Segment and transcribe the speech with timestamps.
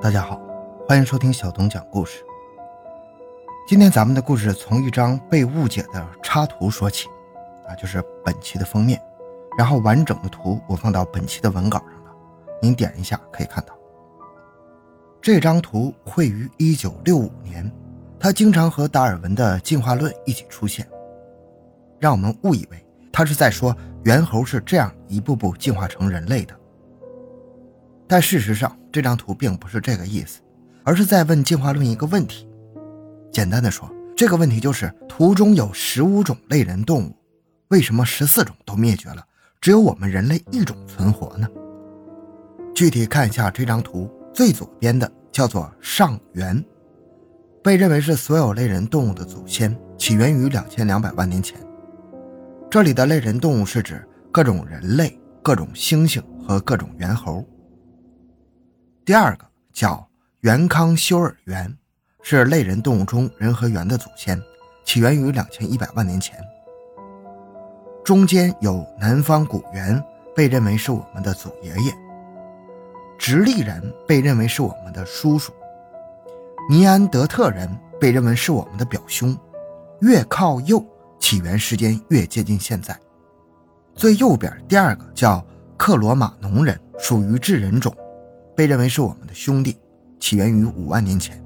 [0.00, 0.40] 大家好，
[0.86, 2.24] 欢迎收听小东讲故事。
[3.66, 7.08] 今天咱们的故事从一张被误解的插图说起，
[7.66, 9.02] 啊，就是本期的封面。
[9.58, 12.12] 然后完整的图我放到本期的文稿上了，
[12.62, 13.76] 您点一下可以看到。
[15.20, 17.72] 这张图绘于1965年，
[18.20, 20.88] 它经常和达尔文的进化论一起出现，
[21.98, 26.54] 让我们误以为他是在说猿猴是这样一步步进化成人类的。
[28.06, 30.40] 但事实上，这张图并不是这个意思，
[30.84, 32.48] 而是在问进化论一个问题。
[33.30, 37.14] 简单的说，这个问题就是图中有十五种类人动物，
[37.68, 39.24] 为什么十四种都灭绝了，
[39.60, 41.46] 只有我们人类一种存活呢？
[42.74, 46.64] 具体看一下这张图，最左边的叫做上猿，
[47.62, 51.58] 被认为是所有类人动物的祖先，起源于两千两百万年前。
[52.70, 57.44] 这里的类人动物是指各种人类、各种猩猩和各种猿猴。
[59.08, 60.06] 第二个叫
[60.40, 61.74] 元康修尔猿，
[62.20, 64.38] 是类人动物中人和猿的祖先，
[64.84, 66.38] 起源于两千一百万年前。
[68.04, 69.98] 中间有南方古猿，
[70.36, 71.90] 被认为是我们的祖爷爷。
[73.18, 75.54] 直立人被认为是我们的叔叔。
[76.68, 77.66] 尼安德特人
[77.98, 79.34] 被认为是我们的表兄。
[80.02, 80.84] 越靠右，
[81.18, 82.94] 起源时间越接近现在。
[83.94, 85.42] 最右边第二个叫
[85.78, 87.90] 克罗马农人，属于智人种。
[88.58, 89.78] 被认为是我们的兄弟，
[90.18, 91.40] 起源于五万年前。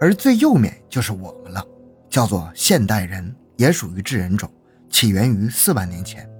[0.00, 1.66] 而最右面就是我们了，
[2.08, 4.48] 叫做现代人，也属于智人种，
[4.88, 6.30] 起源于四万年前。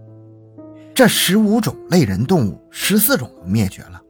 [0.94, 4.00] 这十五种类人动物，十四种灭绝了。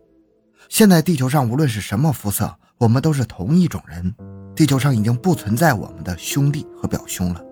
[0.69, 4.15] 现在地球上无论是什么肤色，我们都是同一种人。
[4.55, 7.43] 地球上已经不存在我们的兄弟和表兄了。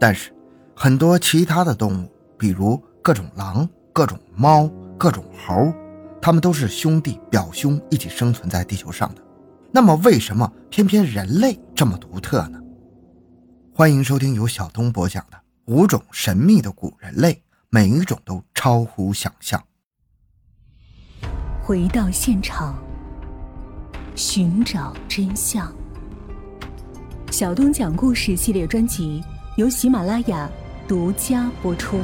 [0.00, 0.32] 但是，
[0.74, 5.70] 很多其他的动物，比如各种狼、各种猫、各种猴。
[6.26, 9.22] 他们都是兄弟表兄一起生存在地球上的，
[9.70, 12.60] 那么为什么偏偏人类这么独特呢？
[13.72, 17.40] 欢迎收听由小东播讲的五种神秘的古人类，
[17.70, 19.62] 每一种都超乎想象。
[21.62, 22.76] 回到现场，
[24.16, 25.72] 寻找真相。
[27.30, 29.22] 小东讲故事系列专辑
[29.56, 30.50] 由喜马拉雅
[30.88, 32.00] 独家播出。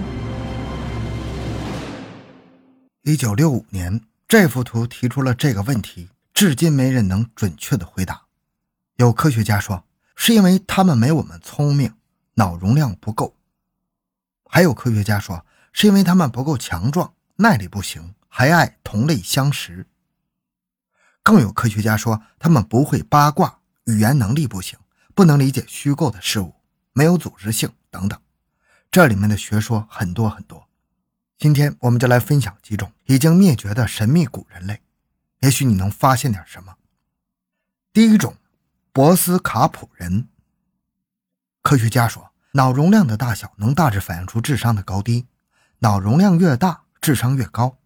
[3.03, 4.01] 一九六五年。
[4.33, 8.23] 这幅图提出了这个问题，至今没人能准确的回答。
[8.97, 9.85] 有科学家说，
[10.17, 11.95] 是因为他们没我们聪明，
[12.37, 13.35] 脑容量不够；
[14.47, 15.45] 还有科学家说，
[15.75, 19.85] 是因为他们不够强壮，耐力不行，还爱同类相食；
[21.23, 24.79] 更有科学家说，他们不会八卦，语言能力不行，
[25.15, 26.55] 不能理解虚构的事物，
[26.95, 28.19] 没有组织性等等。
[28.91, 30.67] 这里面的学说很多很多。
[31.39, 34.81] 今天我们就来分享几种已经灭绝的神秘古人类，
[35.41, 36.77] 也许你能发现点什么。
[37.93, 38.37] 第一种，
[38.93, 40.29] 博斯卡普人。
[41.63, 45.27] 科学家说，脑容量的大小能大致反映出智商的高低，
[45.81, 47.77] 脑容量越大，智商越高。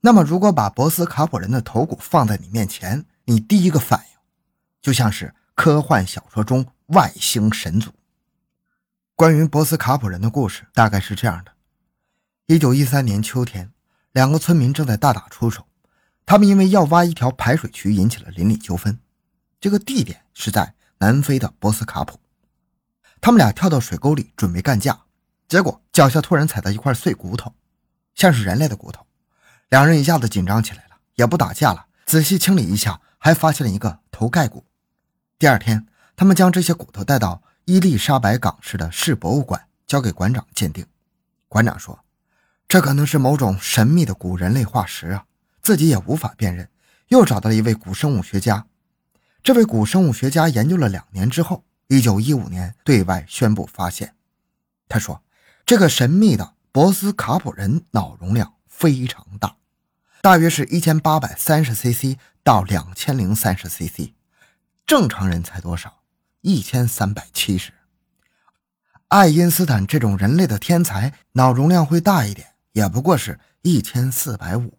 [0.00, 4.18] 那么，如果把博斯卡普人的头骨放在你面前，你第一个反应
[4.80, 7.90] 就像是科幻小说中外星神族。
[9.14, 11.55] 关于博斯卡普人的故事大概是这样的。
[12.48, 13.72] 一九一三年秋天，
[14.12, 15.66] 两个村民正在大打出手。
[16.24, 19.00] 他们因为要挖一条排水渠引起了邻里纠纷。
[19.58, 22.20] 这个地点是在南非的博斯卡普。
[23.20, 25.00] 他们俩跳到水沟里准备干架，
[25.48, 27.52] 结果脚下突然踩到一块碎骨头，
[28.14, 29.04] 像是人类的骨头。
[29.68, 31.86] 两人一下子紧张起来了，也不打架了。
[32.04, 34.64] 仔细清理一下，还发现了一个头盖骨。
[35.36, 40.86] 第二天，他们将这些骨头带到伊丽莎白港市的市博物馆，交给馆长鉴定。
[41.48, 42.05] 馆长说。
[42.68, 45.24] 这可能是某种神秘的古人类化石啊！
[45.62, 46.68] 自己也无法辨认。
[47.08, 48.66] 又找到了一位古生物学家，
[49.40, 54.16] 这位古生物学家研究了两年之后，一九一五年对外宣布发现。
[54.88, 55.22] 他说
[55.64, 59.54] ：“这个神秘的博斯卡普人脑容量非常大，
[60.20, 64.10] 大约是一千八百三十 cc 到两千零三十 cc，
[64.84, 66.00] 正常人才多少？
[66.40, 67.72] 一千三百七十。
[69.06, 74.78] 爱因斯坦这种人类的天才，脑容量会大一点。”也不过是一千四百五，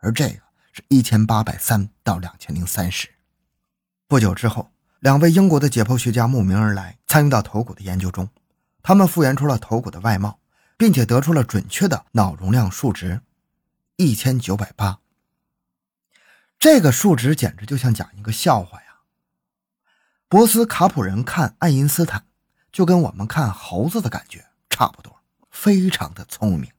[0.00, 3.08] 而这个是一千八百三到两千零三十。
[4.06, 8.28] 不久之后，两位英国的解剖学家慕名而来，参与到头骨的研究中。
[8.82, 10.38] 他们复原出了头骨的外貌，
[10.76, 13.22] 并且得出了准确的脑容量数值：
[13.96, 14.98] 一千九百八。
[16.58, 18.98] 这个数值简直就像讲一个笑话呀！
[20.28, 22.26] 博斯卡普人看爱因斯坦，
[22.70, 26.70] 就跟我们看猴子的感觉差不多，非常的聪明。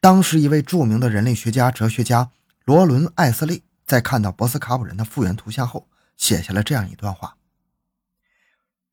[0.00, 2.30] 当时，一位著名的人类学家、哲学家
[2.64, 5.86] 罗伦·艾斯利在看到博斯卡普人的复原图像后，
[6.16, 7.36] 写下了这样一段话：“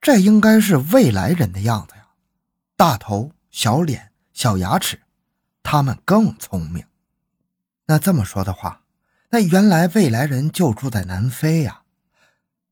[0.01, 2.09] 这应该是未来人的样子呀，
[2.75, 4.99] 大头、小脸、小牙齿，
[5.63, 6.85] 他们更聪明。
[7.85, 8.81] 那这么说的话，
[9.29, 11.83] 那原来未来人就住在南非呀，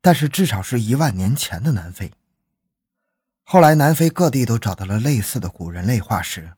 [0.02, 2.12] 但是至少是一万年前的南非。
[3.44, 6.52] 后来南非各地都找到了类似的古人类化石。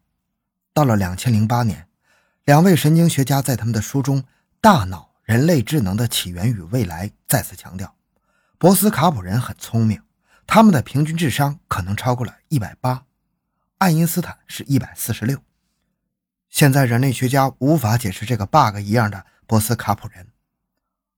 [0.78, 1.88] 到了两千零八年，
[2.46, 4.22] 两位神经学家在他们的书中
[4.62, 5.10] 《大脑》。
[5.24, 7.96] 人类智能的起源与未来再次强调，
[8.60, 10.00] 博斯卡普人很聪明，
[10.46, 13.06] 他们的平均智商可能超过了一百八，
[13.80, 15.40] 爱因斯坦是一百四十六。
[16.48, 20.28] 现在人类学家无法解释这个 bug 一样的博斯卡普人，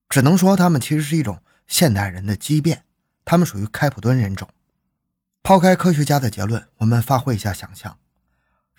[0.08, 2.84] 只能说他们其实是一种现代人的畸变，
[3.26, 4.48] 他们属于开普敦人种。
[5.42, 7.98] 抛开科学家的结论，我们发挥一下想象，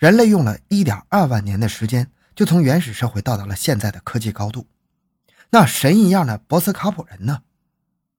[0.02, 4.66] 人类用了一点二万年的时间，就从原始社会到达了现在的科技高度。
[5.50, 7.44] 那神一样的博斯卡普人呢？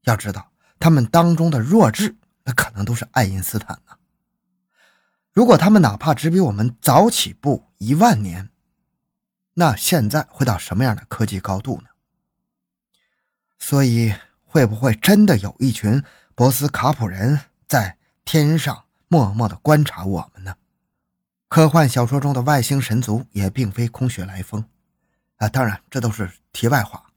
[0.03, 2.15] 要知道，他们当中的弱智，
[2.45, 3.97] 那可能都是爱因斯坦呢。
[5.33, 8.50] 如果他们哪怕只比我们早起步一万年，
[9.56, 11.89] 那现在会到什么样的科技高度呢？
[13.59, 14.13] 所以，
[14.45, 16.01] 会不会真的有一群
[16.33, 20.56] 博斯卡普人在天上默默的观察我们呢？
[21.53, 24.65] 科幻小说中的外星神族也并非空穴来风
[25.35, 25.47] 啊！
[25.47, 27.11] 当然，这都是题外话。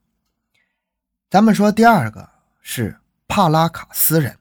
[1.31, 2.29] 咱们说第二个
[2.61, 4.37] 是帕拉卡斯人，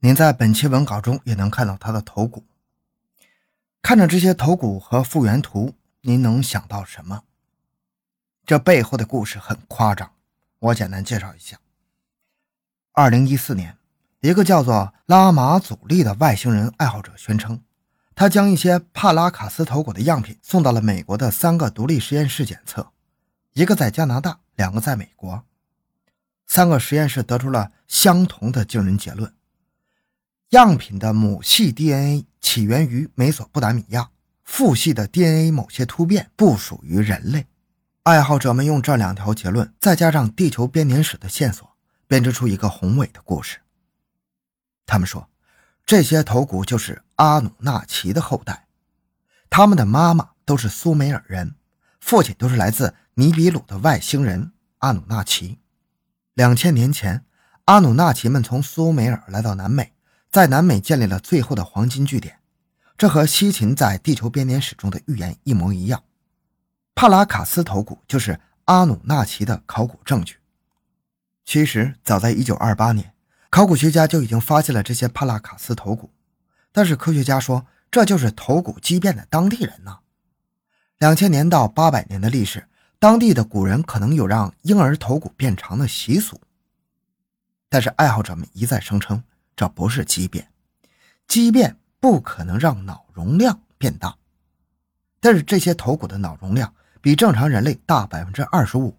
[0.00, 2.44] 您在本期文稿中也能看到他的头骨。
[3.80, 7.22] 看着这些头骨和复原图，您能想到什么？
[8.44, 10.10] 这背后的故事很夸张，
[10.58, 11.56] 我简单介绍一下。
[12.90, 13.78] 二零一四年，
[14.22, 17.62] 一个叫做拉马祖利的外星人爱好者宣称，
[18.14, 22.92] 他将一些帕拉卡斯头骨的样品送到了美国的三个独立实验室检测，
[23.54, 25.44] 一个在加拿大，两个在美国。
[26.46, 29.32] 三个实验室得出了相同的惊人结论：
[30.50, 34.10] 样品的母系 DNA 起源于美索不达米亚，
[34.44, 37.46] 父系的 DNA 某些突变不属于人类。
[38.02, 41.66] 爱好者们用这两条结论，再加上地球编年史的线索，
[42.06, 43.58] 编织出一个宏伟的故事。
[44.84, 45.26] 他们说，
[45.84, 48.66] 这些头骨就是阿努纳奇的后代，
[49.50, 51.54] 他们的妈妈都是苏美尔人，
[52.00, 55.58] 父亲都是来自尼比鲁的外星人阿努纳奇。
[56.34, 57.24] 两千年前，
[57.66, 59.92] 阿努纳奇们从苏美尔来到南美，
[60.30, 62.38] 在南美建立了最后的黄金据点。
[62.96, 66.04] 这和西秦在地球编年史中的预言一模一样。
[66.94, 70.36] 帕拉卡斯头骨就是阿努纳奇的考古证据。
[71.44, 73.12] 其实，早在1928年，
[73.52, 76.10] 考古学家就已经发现了这些帕拉卡斯头骨，
[76.72, 79.98] 但是科学家说这就是头骨畸变的当地人呢。
[80.96, 82.66] 两千年到八百年的历史。
[82.98, 86.40] 当地的古人可能有让婴儿头骨变长的习俗，
[87.68, 89.22] 但是爱好者们一再声称
[89.56, 90.48] 这不是畸变，
[91.26, 94.16] 畸变不可能让脑容量变大。
[95.20, 98.96] 但是这些头骨的脑容量比正常人类大百分之二十五。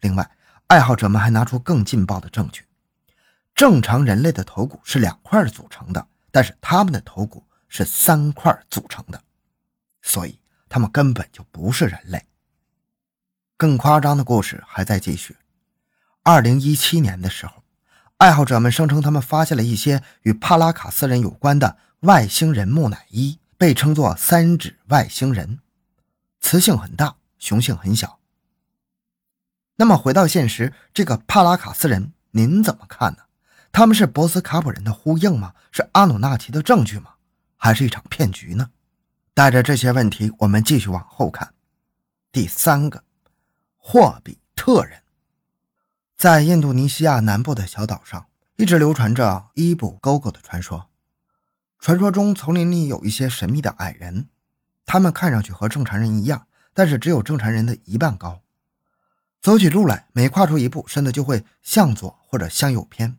[0.00, 0.28] 另外，
[0.66, 2.65] 爱好者们还拿出更劲爆的证据：
[3.56, 9.22] 正常人类的头骨是两块组成的，但是他们的头骨是三块组成的，
[10.02, 10.38] 所以
[10.68, 12.22] 他们根本就不是人类。
[13.56, 15.38] 更夸张的故事还在继续。
[16.22, 17.62] 二零一七年的时候，
[18.18, 25.60] 爱好者们声称他们发现了一些与帕拉卡斯人有关的外星人木乃伊，被称作“三指外星人”，
[26.40, 28.18] 雌性很大，雄性很小。
[29.76, 33.20] 那么回到现实，这个帕拉卡斯人您怎么看呢？
[33.72, 35.54] 他们是博斯卡普人的呼应吗？
[35.70, 37.10] 是阿努纳奇的证据吗？
[37.56, 38.70] 还是一场骗局呢？
[39.34, 41.52] 带着这些问题，我们继续往后看。
[42.30, 43.04] 第三个。
[43.88, 45.00] 霍比特人，
[46.16, 50.88] 在印度尼西亚南部的小岛上，一直流传着伊布沟沟的传说。
[51.78, 54.26] 传说中，丛林里有一些神秘的矮人，
[54.84, 58.42] 他们看上去和正常人一样，但是只有正常人的一半高。
[59.40, 63.16] 走起路来，每跨出一步，身子就会向左或者向右偏，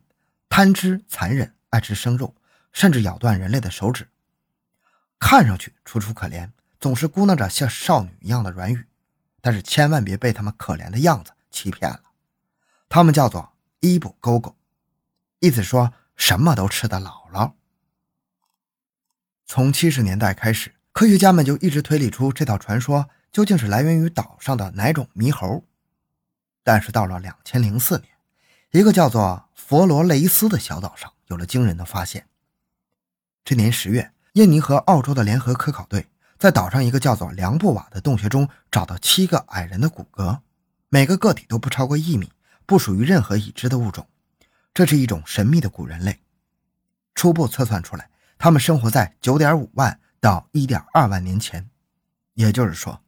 [0.58, 2.34] 贪吃、残忍，爱吃生肉，
[2.72, 4.08] 甚至咬断人类的手指。
[5.16, 6.50] 看上去楚楚可怜，
[6.80, 8.84] 总是咕囔着像少女一样的软语。
[9.40, 12.00] 但是千万别被他们可怜的样子欺骗了，
[12.88, 14.56] 他们叫做伊布勾勾，
[15.38, 17.52] 意思说什么都吃的姥姥。
[19.46, 25.62] 从七十年代开始，科学家们就一直推理出这套传说究竟是来源于岛上的哪种猕猴。
[26.64, 28.08] 但是到了两千零四年，
[28.72, 32.26] 一个叫做佛罗雷斯的小岛上有了惊人的发现。
[33.44, 36.08] 这年十月，印尼和澳洲的联合科考队。
[36.38, 40.38] 在岛上一个叫做梁布瓦的洞穴中找到七个矮人的骨骼，
[40.88, 42.32] 每个个体都不超过一米，
[42.64, 44.08] 不属于任何已知的物种。
[44.72, 46.22] 这是一种神秘的古人类。
[47.14, 48.08] 初步测算出来，
[48.38, 51.68] 他们生活在9.5万到1.2万年前，
[52.32, 53.02] 也就是说，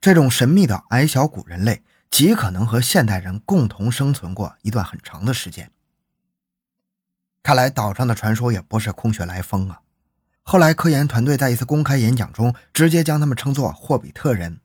[0.00, 1.82] 这种神秘的矮小古人类
[2.12, 5.72] 极可能和现代人共同生存过一段很长的时间。
[7.46, 9.78] 看来岛上的传说也不是空穴来风啊！
[10.42, 14.58] 后来科研团队在一次公开演讲中，直接将他们称作霍比特人，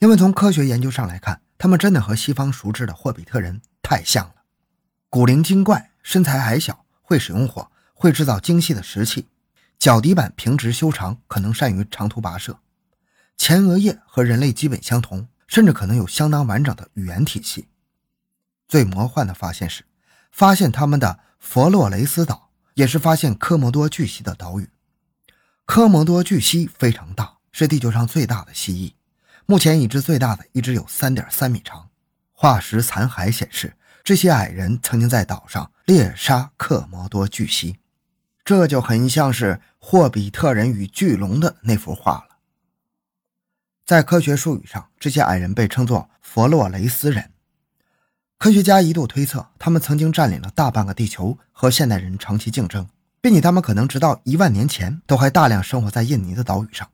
[0.00, 4.34] 因为从科学研究上来看，他们真的和西方熟知的霍比特人太像了。
[5.08, 7.70] 古灵精怪，身材矮小，会使用火。
[7.94, 9.26] 会制造精细的石器，
[9.78, 12.58] 脚底板平直修长，可能善于长途跋涉。
[13.38, 17.68] 前额叶和人类基本相同，甚至可能有相当完整的语言体系。
[18.68, 19.84] 最魔幻的发现是，
[20.30, 24.68] 发现他们的佛洛雷斯岛也是发现科摩多巨蜥的岛屿。
[25.66, 28.94] 科摩多巨蜥非常大，是地球上最大的蜥蜴，
[29.46, 31.88] 目前已知最大的一只有三点三米长。
[32.32, 37.76] 化石残骸显示，这些矮人曾经在岛上猎杀科摩多巨蜥。
[38.42, 42.38] 这就很像是霍比特人与巨龙的那幅画了。
[43.84, 47.32] 在科学术语上，这些矮人被称作佛洛雷斯人。
[48.40, 52.88] 科学家一度推测，他们曾经占领了大半个地球，和现代人长期竞争，
[53.20, 56.88] 并且他们可能直到一万年前都还大量生活在印尼的岛屿上。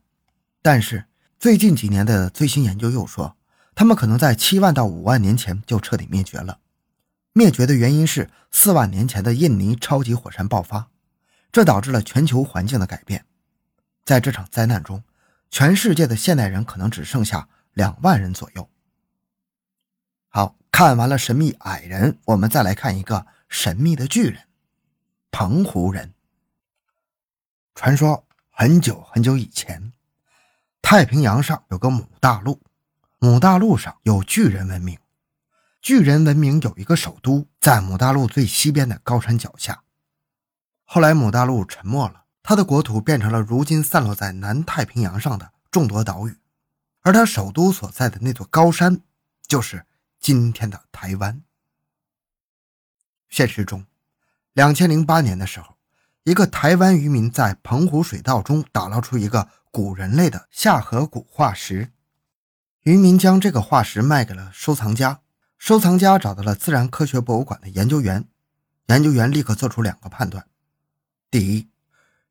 [0.61, 1.05] 但是
[1.39, 3.37] 最近几年的最新研究又说，
[3.73, 6.59] 他们可能在七万到五万年前就彻底灭绝了。
[7.31, 10.89] 灭绝的原因是四万年前的印尼超级火山爆发。
[11.53, 13.23] 这导致了全球环境的改变，
[14.03, 15.01] 在这场灾难中，
[15.49, 18.69] 全世界的现代人可能只剩下两万人左右。
[20.71, 24.43] 看完了神秘矮人，我们再来看一个神秘的巨人——
[25.31, 26.13] 澎湖人。
[27.73, 29.93] 传说很久很久以前，
[30.81, 32.61] 太平洋上有个母大陆，
[33.19, 34.97] 母大陆上有巨人文明，
[35.81, 39.83] 巨人文明有一个首都在母大陆最西边的高山脚下。
[40.83, 46.37] 后来，母大陆沉没了，它的国土变成了如今散落在南太平洋上的众多岛屿，
[47.01, 49.01] 而它首都所在的那座高山，
[49.47, 49.85] 就是
[50.27, 51.41] 今天的台湾。
[53.29, 53.85] 现实中，
[54.51, 55.77] 两千零八年的时候，
[56.23, 61.93] 一个台湾渔民在澎湖水道中打捞出一个古人类的下颌骨化石，
[62.81, 65.21] 渔民将这个化石卖给了收藏家，
[65.57, 68.27] 收藏家找到了自然科学博物馆的研究员，
[68.87, 70.45] 研究员立刻做出两个判断。
[71.31, 71.69] 第一，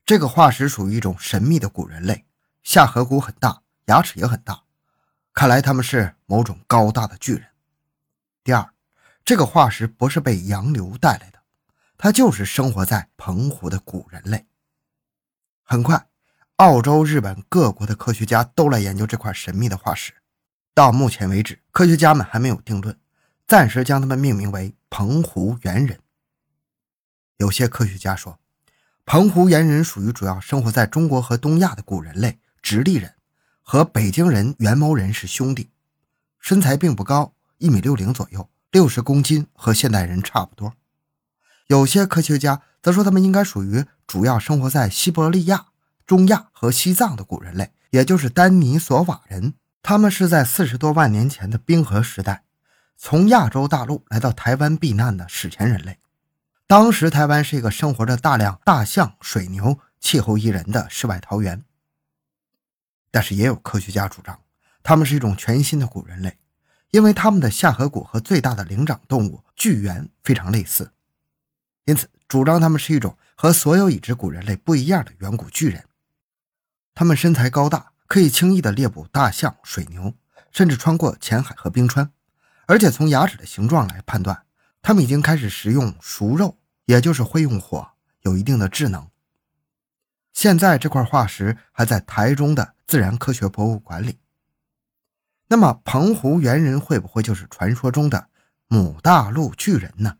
[0.04, 2.26] 这个化石属于一种神秘的古人类，
[2.62, 4.64] 下颌骨很大，牙齿也很大，
[5.32, 7.55] 看来他们是某种高大的巨人。
[8.46, 8.70] 第二，
[9.24, 11.42] 这个化石不是被洋流带来的，
[11.98, 14.46] 它就是生活在澎湖的古人类。
[15.64, 16.06] 很快，
[16.58, 20.12] 澳洲、日本各国的科学家都来研究这块神秘的化石。
[20.74, 22.96] 到目前为止，科学家们还没有定论，
[23.48, 25.98] 暂时将它们命名为澎湖猿人。
[27.38, 28.38] 有些科学家说。
[29.04, 33.16] 澎湖猿人属于主要生活在中国和东亚的古人类直立人，
[33.62, 35.70] 和北京人元谋人是兄弟，
[36.38, 40.74] 身材并不高，一米六零左右，六十公斤，和现代人差不多。
[41.66, 45.66] 有些科学家则说他们应该属于主要生活在西伯利亚、
[46.06, 49.54] 中亚和西藏的古人类，也就是丹尼索瓦人。
[49.82, 52.44] 他们是在四十多万年前的冰河时代，
[52.96, 55.98] 从亚洲大陆来到台湾避难的史前人类。
[56.66, 61.64] 当时台湾是一个生活着大量大象、水牛、气候宜人的世外桃源，
[63.12, 64.40] 但是也有科学家主张，
[64.82, 66.36] 他们是一种全新的古人类，
[66.90, 70.92] 因为他们的下颌骨和最大的灵长动物巨猿非常类似，
[71.84, 75.84] 因此主张他们是一种和所有已知古人类不一样的远古巨人。
[76.94, 80.14] 他们身材高大，可以轻易地猎捕大象、水牛，
[80.50, 82.10] 甚至穿过浅海和冰川，
[82.66, 84.44] 而且从牙齿的形状来判断。
[84.80, 87.90] 他们已经开始食用熟肉，也就是会用火，
[88.22, 89.10] 有一定的智能。
[90.32, 94.18] 现在这块化石还在台中的自然科学博物馆里。
[95.48, 98.28] 那么，澎湖猿人会不会就是传说中的
[98.66, 100.16] 母大陆巨人呢？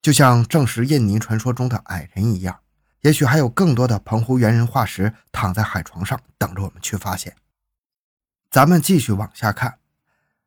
[0.00, 2.60] 就像证实印尼传说中的矮人一样，
[3.00, 7.34] 也许还有更多的澎湖猿人化石躺在海床上等着我们去发现。
[8.50, 9.78] 咱们继续往下看。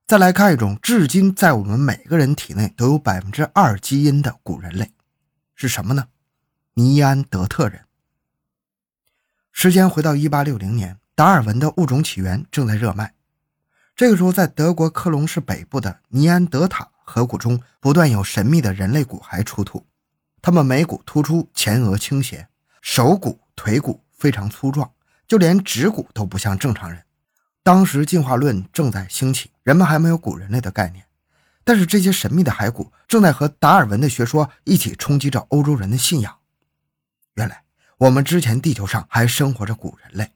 [0.08, 4.94] 再来看一种至今在我们每个人体内都有百分之二基因的古人类，
[5.54, 6.08] 是什么呢？
[6.74, 7.86] 尼安德特人。
[9.52, 13.14] 时间回到一八六零年，达尔文的《物种起源》正在热卖。
[13.94, 19.86] 这个时候，在德国科隆市北部的尼安德塔河谷中，不断有神秘的人类骨骸出土。
[20.42, 22.48] 他们眉骨突出，前额倾斜，
[22.82, 24.90] 手骨、腿骨非常粗壮，
[25.28, 27.04] 就连指骨都不像正常人。
[27.64, 31.04] 当时进化论正在兴起，人们还没有古人类的概念。
[31.66, 36.38] 但是这些神秘的骸骨正在和达尔文的学说一起冲击着欧洲人的信仰。
[37.34, 37.64] 原来
[37.98, 40.32] 我们之前地球上还生活着古人类。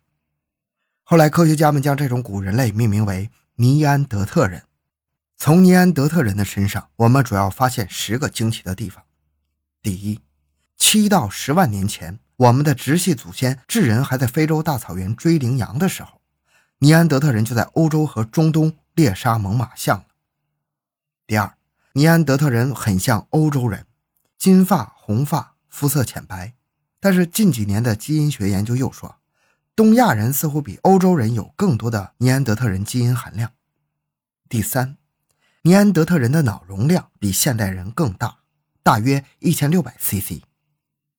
[1.13, 4.63] 后来科学家们将这种古人类命名为尼安德特人。
[5.37, 9.03] 从尼安德特人的身上，我们主要发现十个惊奇的地方。
[9.83, 10.19] 第一，
[10.75, 16.19] 七到十万年前，我们的直系祖先智人还在非洲大草原追羚羊的时候，
[16.79, 20.05] 尼安德特人就在欧洲和中东猎杀猛犸象了。
[21.27, 21.53] 第二，
[21.91, 23.85] 尼安德特人很像欧洲人，
[24.39, 26.55] 金发、红发，肤色浅白。
[26.99, 29.17] 但是近几年的基因学研究又说，
[29.75, 33.53] 东亚人似乎比欧洲人有更多的尼安德特人基因含量。
[34.47, 34.97] 第三，
[35.63, 38.37] 尼安德特人的脑容量比现代人更大，
[38.83, 40.43] 大约一千六百 cc。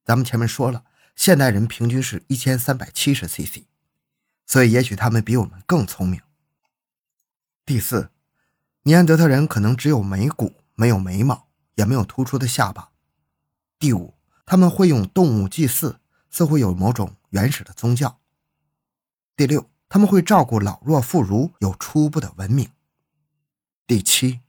[0.05, 0.85] 咱们前面说了，
[1.17, 3.65] 现代人平均是一千三百七十 cc，
[4.47, 6.21] 所以也许他们比我们更聪明。
[7.67, 8.11] 第四。
[8.87, 12.91] 尼安德特人可能只有眉骨，没有眉毛，也没有突出的下巴。
[13.79, 18.21] 第五，他们会用动物祭祀，似乎有某种原始的宗教。
[19.37, 22.71] 第六，他们会照顾老弱妇孺，有初步的文明。
[23.85, 24.43] 第七，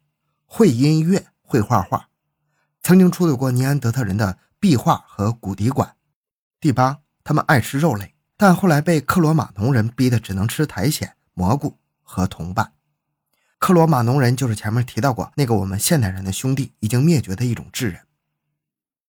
[0.46, 2.10] 会音乐，会画画，
[2.84, 5.96] 曾经出土过尼安德特人的壁画和骨笛管。
[6.60, 12.74] 第八，他们爱吃肉类，但后来被克罗马农人逼得只能吃苔藓、蘑菇和同伴。
[13.58, 18.02] 克罗马农人就是前面提到过那个我们现代人的兄弟，已经灭绝的一种智人。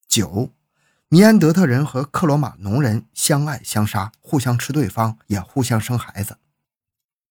[0.09, 0.51] 九，
[1.11, 6.39] 尼安德特人和克罗马农人相爱相杀，互相吃对方，也互相生孩子。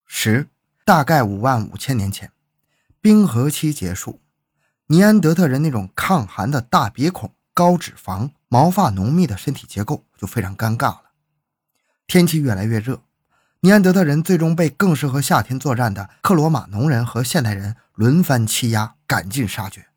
[0.05, 0.48] 十，
[0.86, 2.32] 大概五万五千年前，
[3.01, 4.22] 冰河期结束，
[4.88, 11.01] 尼安德特人那种抗寒的大鼻孔、高脂肪、毛发浓密的身体结构就非常尴尬了。
[12.08, 13.01] 天气越来越热。
[13.60, 19.88] 尼安德特人最终被更适合夏天作战的克罗马农人和现代人轮番欺压，赶尽杀绝。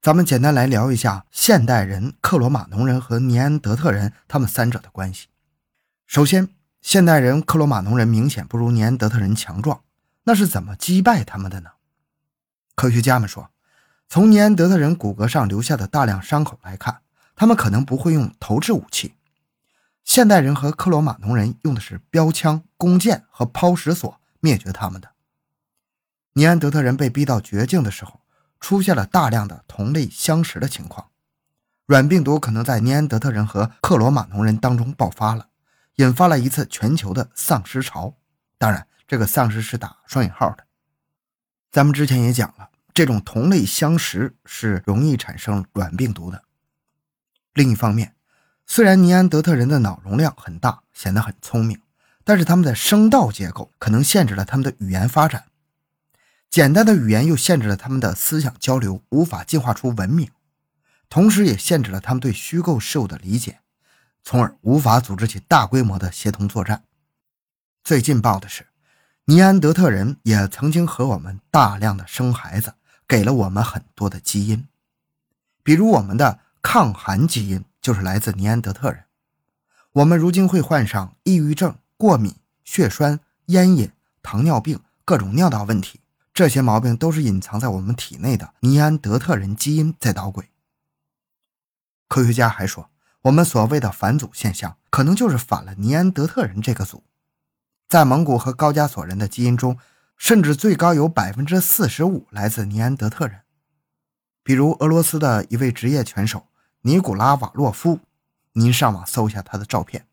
[0.00, 5.26] 咱们简单来聊一下现代人、克罗马农人和尼安德特人他们三者的关系。
[6.06, 6.48] 首先，
[6.80, 9.82] 现代人、克罗马农人明显不如尼安德特人强壮，
[10.22, 11.70] 那是怎么击败他们的呢？
[12.76, 13.50] 科学家们说，
[14.08, 17.00] 从尼安德特人骨骼上留下的大量伤口来看，
[17.34, 19.14] 他们可能不会用投掷武器。
[20.04, 25.10] 现代人和克罗马农人用的是标枪、弓箭和抛石索灭绝他们的。
[26.34, 28.20] 尼安德特人被逼到绝境的时候，
[28.60, 31.08] 出现了大量的同类相食的情况，
[31.86, 35.48] 软病毒可能在尼安德特人和克罗马农人当中爆发了，
[35.96, 38.16] 引发了一次全球的丧尸潮。
[38.58, 40.64] 当然，这个丧尸是打双引号的。
[41.70, 46.42] 咱们之前也讲了，这种同类相食是容易产生软病毒的。
[47.54, 48.14] 另一方面，
[48.66, 51.80] 虽然尼安德特人的脑容量很大，显得很聪明，
[52.24, 55.44] 但是他们的声道结构可能限制了他们的语言发展。
[56.50, 60.30] 简单的语言又限制了他们的思想交流，无法进化出文明，
[61.08, 63.60] 同时也限制了他们对虚构事物的理解，
[64.22, 66.84] 从而无法组织起大规模的协同作战。
[67.84, 68.66] 最劲爆的是，
[69.26, 72.74] 尼安德特人也曾经和我们大量的生孩子，
[73.06, 74.66] 给了我们很多的基因，
[75.62, 77.64] 比如我们的抗寒基因。
[77.80, 79.04] 就是来自尼安德特人。
[79.92, 86.00] 我们如今会患上抑郁症、过敏、血栓、烟瘾、糖尿病、各种尿道问题，
[86.38, 90.50] 这些毛病都是隐藏在我们体内的尼安德特人基因在捣鬼。
[92.06, 92.90] 科学家还说，
[93.22, 97.02] 我们所谓的返祖现象，可能就是反了尼安德特人这个祖。
[97.88, 99.78] 在蒙古和高加索人的基因中，
[100.16, 103.40] 甚至最高有百分之四十五来自尼安德特人。
[104.44, 106.46] 比如俄罗斯的一位职业拳手。
[106.82, 107.98] 尼古拉瓦洛夫，
[108.52, 110.06] 您上网搜一下他的照片。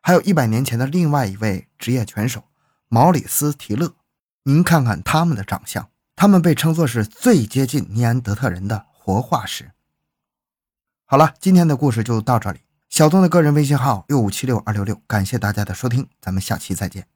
[0.00, 2.44] 还有一百年前的另外一位职业拳手
[2.88, 3.94] 毛里斯提勒，
[4.48, 9.72] 您看看他们的长相，他们被称作是最接近尼安德特人的活化石。
[11.04, 12.60] 好了，今天的故事就到这里。
[12.88, 17.06] 小东的个人微信号六五七六二六六，感谢大家的收听，咱们下期再见。